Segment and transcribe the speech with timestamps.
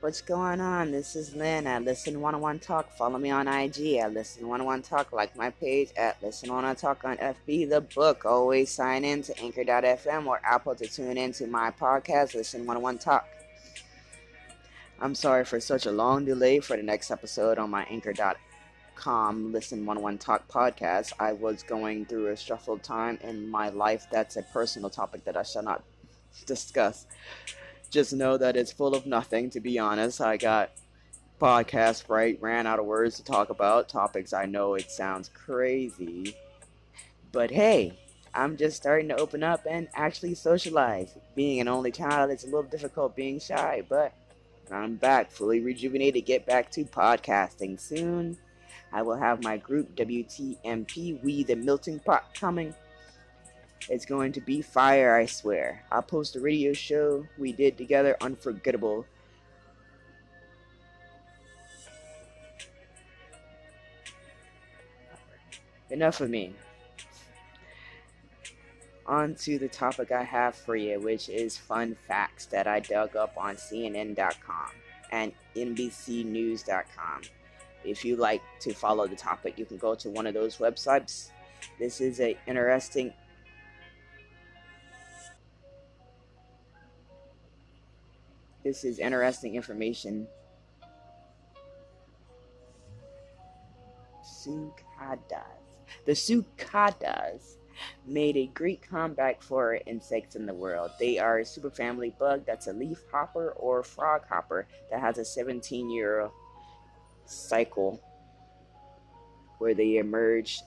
[0.00, 0.92] What's going on?
[0.92, 2.90] This is Lynn at Listen 101 Talk.
[2.96, 5.12] Follow me on IG at Listen 101 Talk.
[5.12, 8.24] Like my page at Listen 101 Talk on FB The Book.
[8.24, 12.96] Always sign in to Anchor.fm or Apple to tune in to my podcast, Listen 101
[12.96, 13.28] Talk.
[15.02, 19.84] I'm sorry for such a long delay for the next episode on my Anchor.com Listen
[19.84, 21.12] 101 Talk podcast.
[21.20, 24.06] I was going through a stressful time in my life.
[24.10, 25.84] That's a personal topic that I shall not
[26.46, 27.04] discuss
[27.90, 30.20] just know that it's full of nothing, to be honest.
[30.20, 30.70] I got
[31.40, 34.32] podcast right, ran out of words to talk about topics.
[34.32, 36.36] I know it sounds crazy,
[37.32, 37.98] but hey,
[38.34, 41.16] I'm just starting to open up and actually socialize.
[41.34, 44.12] Being an only child, it's a little difficult being shy, but
[44.70, 46.26] I'm back, fully rejuvenated.
[46.26, 48.38] Get back to podcasting soon.
[48.92, 52.74] I will have my group WTMP, We the Melting Pot, coming
[53.88, 55.84] it's going to be fire, I swear.
[55.90, 59.06] I'll post a radio show we did together, unforgettable.
[65.90, 66.54] Enough of me.
[69.06, 73.16] On to the topic I have for you, which is fun facts that I dug
[73.16, 74.70] up on CNN.com
[75.10, 77.22] and NBCNews.com.
[77.82, 81.30] If you like to follow the topic, you can go to one of those websites.
[81.78, 83.12] This is an interesting
[88.62, 90.26] This is interesting information.
[94.22, 95.60] Cicadas.
[96.06, 97.56] The cicadas
[98.06, 100.90] made a great comeback for insects in the world.
[100.98, 105.24] They are a superfamily bug that's a leaf hopper or frog hopper that has a
[105.24, 106.28] 17 year
[107.24, 108.00] cycle
[109.58, 110.60] where they emerge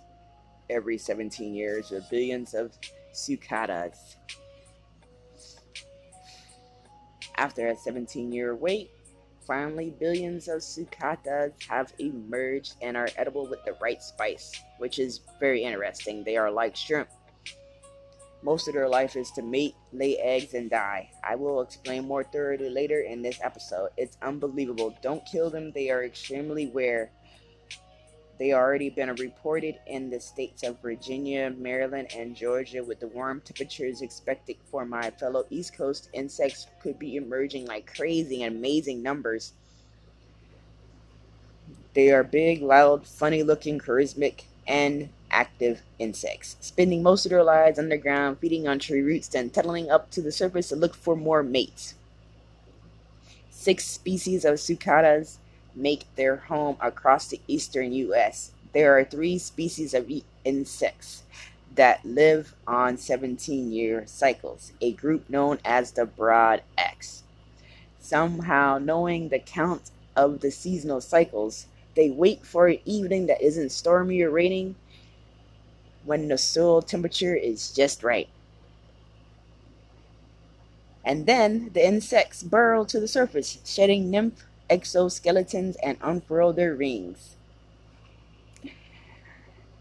[0.70, 2.72] every 17 years with billions of
[3.12, 4.18] cicadas.
[7.36, 8.92] After a 17 year wait,
[9.46, 15.22] finally billions of cicadas have emerged and are edible with the right spice, which is
[15.40, 16.24] very interesting.
[16.24, 17.10] They are like shrimp.
[18.42, 21.10] Most of their life is to mate, lay eggs, and die.
[21.24, 23.92] I will explain more thoroughly later in this episode.
[23.96, 24.94] It's unbelievable.
[25.02, 27.10] Don't kill them, they are extremely rare
[28.40, 32.84] they already been reported in the states of Virginia, Maryland, and Georgia.
[32.84, 37.94] With the warm temperatures expected for my fellow East Coast, insects could be emerging like
[37.96, 39.54] crazy in amazing numbers.
[41.94, 47.78] They are big, loud, funny looking, charismatic, and active insects, spending most of their lives
[47.78, 51.44] underground, feeding on tree roots, then tunnelling up to the surface to look for more
[51.44, 51.94] mates.
[53.52, 55.38] Six species of cicadas
[55.76, 58.52] make their home across the eastern U.S.
[58.74, 60.12] There are three species of
[60.46, 61.24] insects
[61.76, 67.24] that live on 17 year cycles, a group known as the Brood X.
[68.00, 73.72] Somehow, knowing the count of the seasonal cycles, they wait for an evening that isn't
[73.72, 74.76] stormy or raining
[76.04, 78.28] when the soil temperature is just right.
[81.06, 84.46] And then the insects burrow to the surface, shedding nymph
[84.78, 87.36] exoskeletons and unfurl their rings,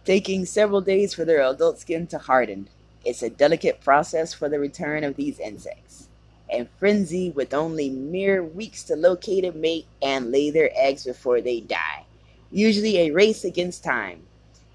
[0.05, 2.69] taking several days for their adult skin to harden.
[3.05, 6.09] It's a delicate process for the return of these insects.
[6.51, 11.41] And frenzy with only mere weeks to locate a mate and lay their eggs before
[11.41, 12.05] they die.
[12.51, 14.21] Usually a race against time.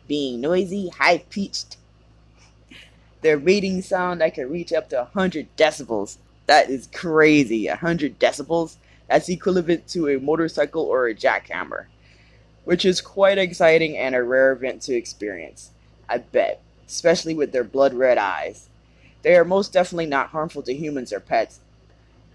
[0.07, 1.77] Being noisy, high pitched,
[3.21, 6.17] their mating sound I can reach up to 100 decibels.
[6.45, 7.67] That is crazy.
[7.67, 8.77] 100 decibels?
[9.07, 11.85] That's equivalent to a motorcycle or a jackhammer,
[12.65, 15.71] which is quite exciting and a rare event to experience.
[16.09, 18.69] I bet, especially with their blood red eyes.
[19.21, 21.59] They are most definitely not harmful to humans or pets.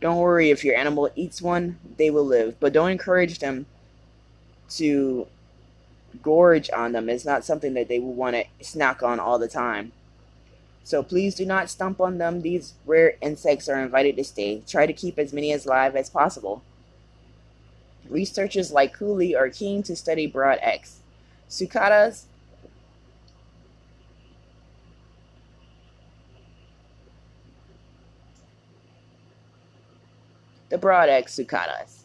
[0.01, 3.67] Don't worry if your animal eats one, they will live, but don't encourage them
[4.71, 5.27] to
[6.23, 7.09] gorge on them.
[7.09, 9.93] It's not something that they will want to snack on all the time.
[10.85, 12.43] So please do not stomp on them.
[12.43, 14.63] These rare insects are invited to stay.
[14.67, 16.63] Try to keep as many as alive as possible.
[18.09, 20.99] Researchers like Cooley are keen to study Brood X.
[21.49, 22.27] Cicadas
[30.69, 32.05] the Brood X cicadas.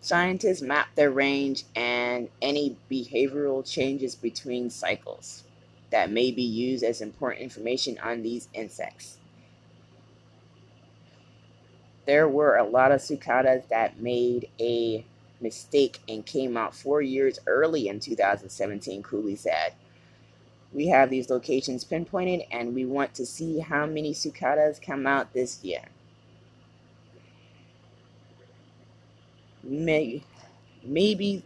[0.00, 5.42] Scientists map their range and any behavioral changes between cycles
[5.90, 9.18] that may be used as important information on these insects.
[12.06, 15.04] There were a lot of cicadas that made a
[15.40, 19.74] mistake and came out four years early in 2017, Cooley said.
[20.72, 25.32] We have these locations pinpointed and we want to see how many cicadas come out
[25.32, 25.84] this year.
[29.68, 30.22] may,
[30.82, 31.44] maybe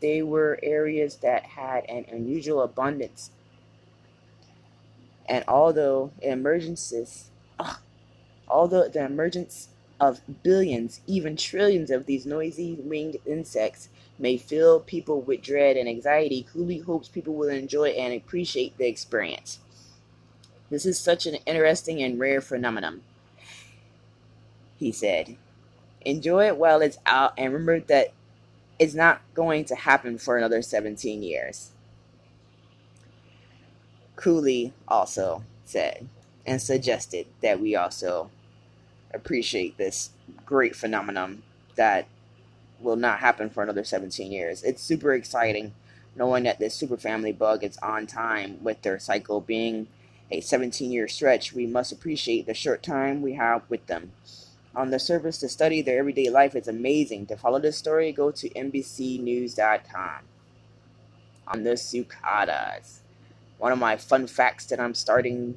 [0.00, 3.30] they were areas that had an unusual abundance.
[5.28, 7.24] And although emergences,
[7.58, 7.78] ugh,
[8.48, 9.68] although the emergence
[10.00, 13.88] of billions, even trillions of these noisy winged insects
[14.18, 18.86] may fill people with dread and anxiety, Cooley hopes people will enjoy and appreciate the
[18.86, 19.58] experience.
[20.70, 23.02] This is such an interesting and rare phenomenon,
[24.78, 25.36] he said.
[26.00, 28.12] Enjoy it while it's out and remember that
[28.78, 31.70] it's not going to happen for another 17 years.
[34.22, 36.06] Cooley also said
[36.46, 38.30] and suggested that we also
[39.12, 40.10] appreciate this
[40.46, 41.42] great phenomenon
[41.74, 42.06] that
[42.80, 44.62] will not happen for another 17 years.
[44.62, 45.74] It's super exciting
[46.14, 49.88] knowing that this super family bug is on time with their cycle being
[50.30, 51.52] a 17 year stretch.
[51.52, 54.12] We must appreciate the short time we have with them.
[54.76, 57.26] On the surface, to study their everyday life is amazing.
[57.26, 60.18] To follow this story, go to NBCNews.com.
[61.48, 63.00] On the cicadas,
[63.62, 65.56] one of my fun facts that I'm starting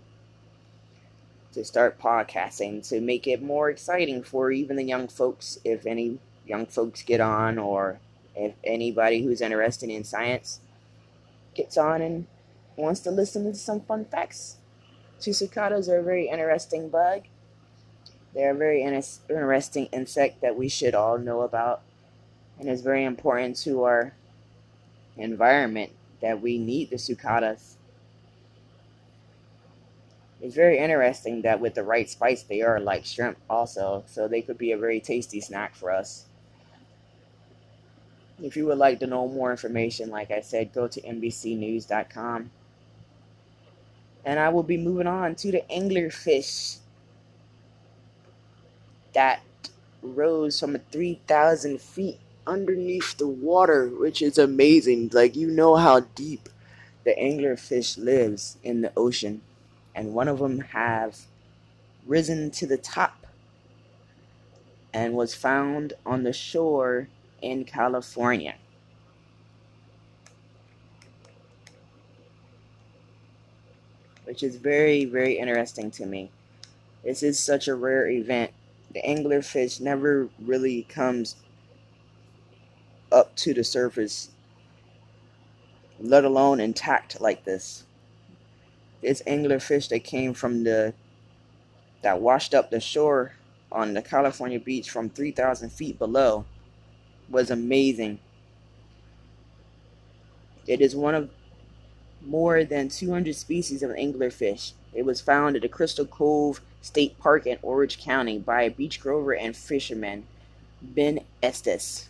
[1.54, 6.20] to start podcasting to make it more exciting for even the young folks, if any
[6.46, 7.98] young folks get on, or
[8.36, 10.60] if anybody who's interested in science
[11.56, 12.28] gets on and
[12.76, 14.58] wants to listen to some fun facts.
[15.20, 17.24] Two cicadas are a very interesting bug.
[18.36, 21.82] They're a very interesting insect that we should all know about,
[22.60, 24.14] and it's very important to our
[25.18, 27.78] environment that we need the cicadas.
[30.46, 34.44] It's very interesting that with the right spice, they are like shrimp also, so they
[34.44, 36.26] could be a very tasty snack for us.
[38.40, 42.52] If you would like to know more information, like I said, go to NBCNews.com.
[44.24, 46.78] And I will be moving on to the anglerfish
[49.14, 49.42] that
[50.04, 55.10] rose from 3,000 feet underneath the water, which is amazing.
[55.12, 56.50] Like, you know how deep
[57.04, 59.42] the anglerfish lives in the ocean.
[59.96, 61.18] And one of them have
[62.06, 63.26] risen to the top
[64.94, 67.08] and was found on the shore
[67.42, 68.56] in California.
[74.26, 76.30] Which is very, very interesting to me.
[77.04, 78.52] This is such a rare event
[78.96, 81.36] the anglerfish never really comes
[83.12, 84.30] up to the surface,
[86.00, 87.84] let alone intact like this.
[89.02, 90.94] This anglerfish that came from the
[92.02, 93.34] that washed up the shore
[93.72, 96.46] on the California beach from 3,000 feet below
[97.30, 98.20] was amazing.
[100.68, 101.30] It is one of
[102.26, 104.74] more than 200 species of anglerfish.
[104.94, 109.00] It was found at the Crystal Cove State Park in Orange County by a beach
[109.00, 110.26] grover and fisherman,
[110.82, 112.10] Ben Estes.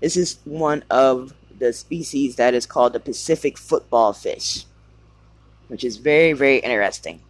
[0.00, 4.64] This is one of the species that is called the Pacific football fish,
[5.68, 7.20] which is very, very interesting.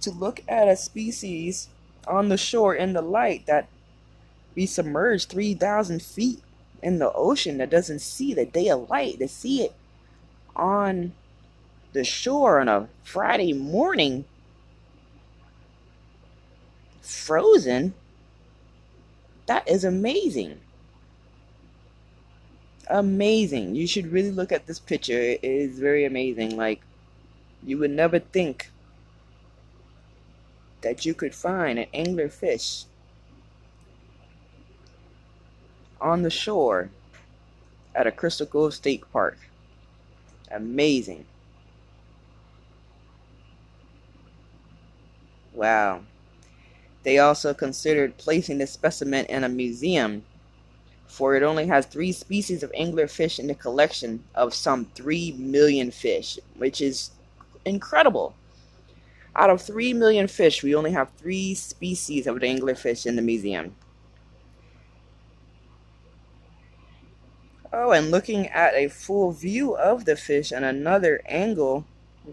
[0.00, 1.68] to look at a species
[2.06, 3.66] on the shore in the light that
[4.54, 6.40] be submerged 3,000 feet
[6.82, 9.74] in the ocean that doesn't see the day of light, to see it
[10.54, 11.12] on
[11.94, 14.24] the shore on a Friday morning,
[17.00, 17.94] frozen,
[19.46, 20.60] that is amazing.
[22.88, 23.76] Amazing.
[23.76, 25.18] You should really look at this picture.
[25.18, 26.56] It is very amazing.
[26.56, 26.80] Like,
[27.62, 28.70] you would never think
[30.82, 32.84] that you could find an angler fish
[36.00, 36.90] on the shore
[37.94, 39.38] at a Crystal Cove State Park.
[40.50, 41.24] Amazing.
[45.54, 46.02] Wow.
[47.04, 50.24] They also considered placing the specimen in a museum,
[51.06, 55.90] for it only has three species of anglerfish in the collection of some 3 million
[55.90, 57.10] fish, which is
[57.64, 58.34] incredible.
[59.36, 63.76] Out of 3 million fish, we only have three species of anglerfish in the museum.
[67.72, 71.84] Oh, and looking at a full view of the fish on another angle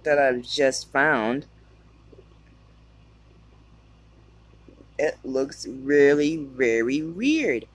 [0.04, 1.48] that I've just found,
[5.02, 7.66] it looks really very weird.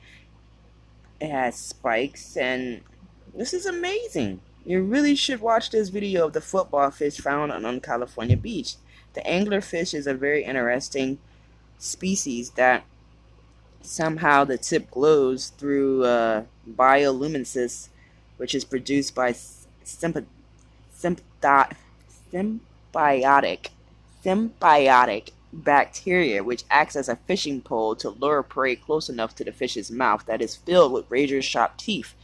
[1.21, 2.83] It has spikes and
[3.35, 4.41] this is amazing.
[4.65, 8.77] You really should watch this video of the football fish found on California beach.
[9.15, 11.19] The anglerfish is a very interesting
[11.79, 12.85] species that
[13.83, 17.89] somehow the tip glows through uh, bioluminescence,
[18.37, 19.35] which is produced by
[19.85, 20.29] symp-
[20.97, 21.77] symbiotic
[24.25, 29.53] symbiotic bacteria, which acts as a fishing pole to lure prey close enough to the
[29.53, 32.15] fish's mouth that is filled with razor sharp teeth.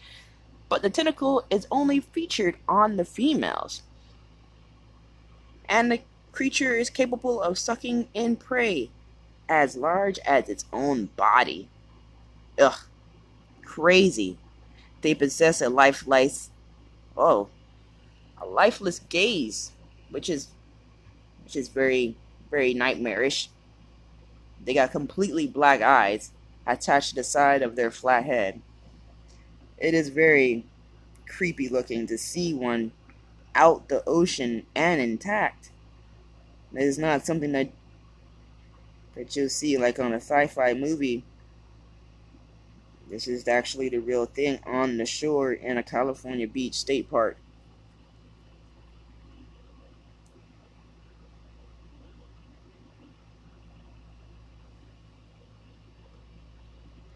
[0.69, 3.83] But the tentacle is only featured on the females.
[5.69, 6.01] And the
[6.33, 8.91] creature is capable of sucking in prey
[9.49, 11.69] as large as its own body.
[12.59, 12.79] Ugh.
[13.65, 14.39] Crazy.
[15.03, 16.51] They possess a lifeless
[17.17, 17.49] oh
[18.41, 19.73] a lifeless gaze,
[20.11, 20.49] which is
[21.45, 22.17] which is very
[22.53, 23.49] very nightmarish.
[24.65, 26.31] They got completely black eyes
[26.65, 28.61] attached to the side of their flat head.
[29.79, 30.65] It is very
[31.27, 32.93] creepy looking to see one
[33.55, 35.71] out the ocean and intact.
[36.75, 37.71] It is not something that
[39.15, 41.25] that you'll see like on a sci-fi movie.
[43.11, 47.37] This is actually the real thing on the shore in a California beach state park.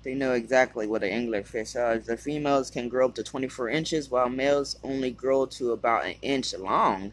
[0.07, 2.07] They know exactly what an anglerfish is.
[2.07, 6.15] The females can grow up to 24 inches, while males only grow to about an
[6.23, 7.13] inch long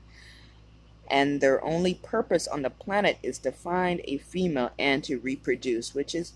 [1.10, 5.96] and their only purpose on the planet is to find a female and to reproduce,
[5.96, 6.34] which is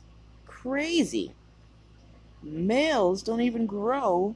[0.47, 1.33] crazy.
[2.41, 4.35] Males don't even grow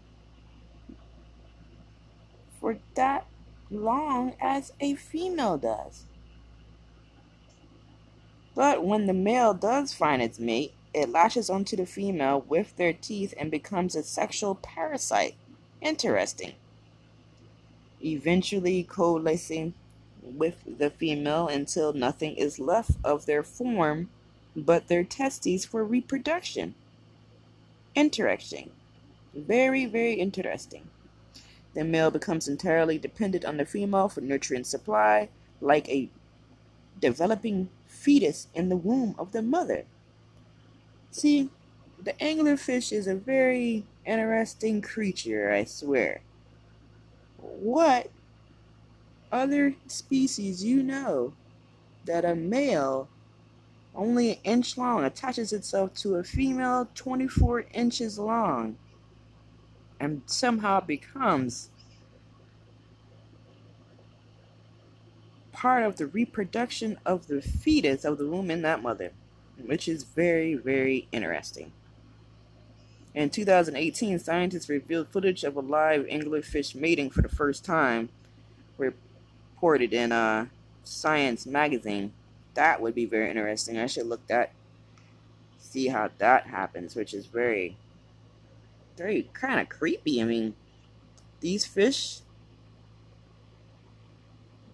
[2.59, 3.25] for that
[3.71, 6.05] long as a female does.
[8.53, 12.93] But when the male does find its mate, it latches onto the female with their
[12.93, 15.35] teeth and becomes a sexual parasite.
[15.81, 16.53] Interesting.
[18.03, 19.73] Eventually coalescing
[20.21, 24.09] with the female until nothing is left of their form
[24.55, 26.75] but their testes for reproduction.
[27.95, 28.71] Interesting.
[29.33, 30.89] Very, very interesting.
[31.73, 35.29] The male becomes entirely dependent on the female for nutrient supply,
[35.61, 36.09] like a
[36.99, 39.85] developing fetus in the womb of the mother.
[41.11, 41.49] See,
[42.01, 46.21] the anglerfish is a very interesting creature, I swear.
[47.37, 48.09] What
[49.31, 51.33] other species you know
[52.05, 53.07] that a male
[53.93, 58.77] only an inch long attaches itself to a female 24 inches long
[59.99, 61.69] and somehow becomes
[65.51, 69.11] part of the reproduction of the fetus of the womb in that mother,
[69.65, 71.71] which is very, very interesting.
[73.13, 78.09] In 2018, scientists revealed footage of a live anglerfish mating for the first time,
[78.77, 80.49] reported in a
[80.83, 82.13] Science magazine.
[82.53, 83.77] That would be very interesting.
[83.77, 84.51] I should look that,
[85.59, 87.77] see how that happens, which is very,
[88.97, 90.21] very kind of creepy.
[90.21, 90.55] I mean,
[91.39, 92.19] these fish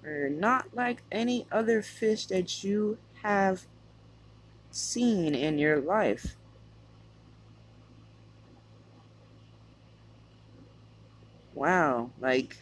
[0.05, 3.65] are not like any other fish that you have
[4.71, 6.35] seen in your life.
[11.53, 12.57] Wow, like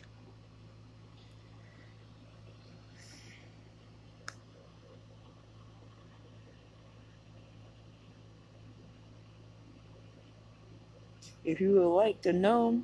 [11.45, 12.83] If you would like to know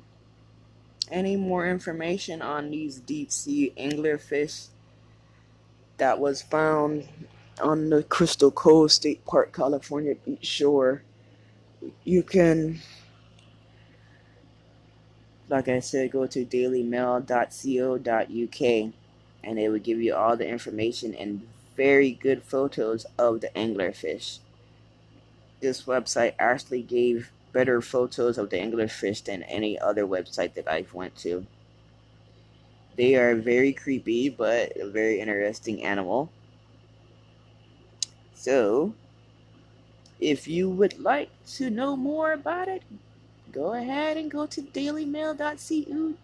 [1.10, 4.68] any more information on these deep sea anglerfish
[5.98, 7.08] that was found
[7.60, 11.02] on the Crystal Cove State Park, California beach shore,
[12.04, 12.80] you can,
[15.48, 18.92] like I said, go to dailymail.co.uk
[19.44, 24.38] and it will give you all the information and very good photos of the anglerfish.
[25.60, 30.94] This website actually gave better photos of the anglerfish than any other website that I've
[30.94, 31.46] went to.
[32.96, 36.30] They are very creepy, but a very interesting animal.
[38.42, 38.92] So,
[40.18, 42.82] if you would like to know more about it,
[43.52, 46.18] go ahead and go to dailymail.co.uk.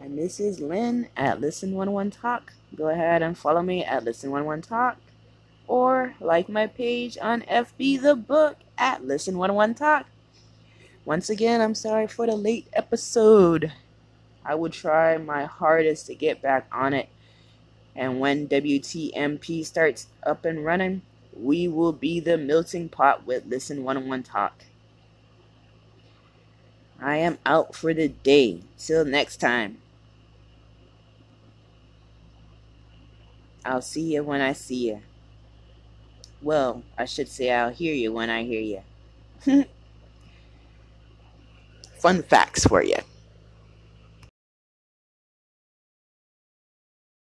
[0.00, 2.54] And this is Lynn at Listen11 Talk.
[2.74, 4.96] Go ahead and follow me at Listen11 Talk.
[5.68, 10.06] Or like my page on FB The Book at Listen11 Talk.
[11.04, 13.70] Once again, I'm sorry for the late episode.
[14.44, 17.08] I will try my hardest to get back on it.
[17.94, 21.02] And when WTMP starts up and running,
[21.36, 24.64] we will be the melting pot with Listen 101 Talk.
[27.00, 28.60] I am out for the day.
[28.78, 29.78] Till next time.
[33.64, 35.02] I'll see you when I see you.
[36.42, 38.82] Well, I should say I'll hear you when I hear
[39.44, 39.64] you.
[41.98, 42.96] Fun facts for you.